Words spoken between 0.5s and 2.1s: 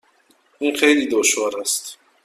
این خیلی دشوار است.